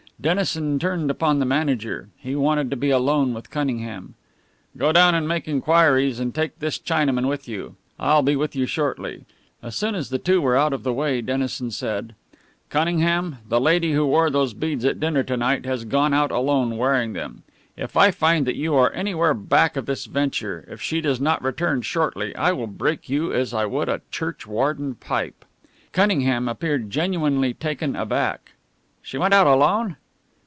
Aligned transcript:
Dennison 0.21 0.77
turned 0.77 1.09
upon 1.09 1.39
the 1.39 1.47
manager. 1.47 2.09
He 2.15 2.35
wanted 2.35 2.69
to 2.69 2.75
be 2.75 2.91
alone 2.91 3.33
with 3.33 3.49
Cunningham. 3.49 4.13
"Go 4.77 4.91
down 4.91 5.15
and 5.15 5.27
make 5.27 5.47
inquiries, 5.47 6.19
and 6.19 6.35
take 6.35 6.59
this 6.59 6.77
Chinaman 6.77 7.27
with 7.27 7.47
you. 7.47 7.75
I'll 7.99 8.21
be 8.21 8.35
with 8.35 8.55
you 8.55 8.67
shortly." 8.67 9.25
As 9.63 9.75
soon 9.75 9.95
as 9.95 10.11
the 10.11 10.19
two 10.19 10.39
were 10.39 10.55
out 10.55 10.73
of 10.73 10.83
the 10.83 10.93
way 10.93 11.21
Dennison 11.21 11.71
said: 11.71 12.13
"Cunningham, 12.69 13.39
the 13.49 13.59
lady 13.59 13.93
who 13.93 14.05
wore 14.05 14.29
those 14.29 14.53
beads 14.53 14.85
at 14.85 14.99
dinner 14.99 15.23
to 15.23 15.35
night 15.35 15.65
has 15.65 15.85
gone 15.85 16.13
out 16.13 16.29
alone, 16.29 16.77
wearing 16.77 17.13
them. 17.13 17.41
If 17.75 17.97
I 17.97 18.11
find 18.11 18.45
that 18.45 18.55
you 18.55 18.75
are 18.75 18.93
anywhere 18.93 19.33
back 19.33 19.75
of 19.75 19.87
this 19.87 20.05
venture 20.05 20.67
if 20.69 20.79
she 20.79 21.01
does 21.01 21.19
not 21.19 21.41
return 21.43 21.81
shortly 21.81 22.35
I 22.35 22.51
will 22.51 22.67
break 22.67 23.09
you 23.09 23.33
as 23.33 23.55
I 23.55 23.65
would 23.65 23.89
a 23.89 24.01
churchwarden 24.11 24.99
pipe." 24.99 25.43
Cunningham 25.91 26.47
appeared 26.47 26.91
genuinely 26.91 27.55
taken 27.55 27.95
aback. 27.95 28.51
"She 29.01 29.17
went 29.17 29.33
out 29.33 29.47
alone?" 29.47 29.95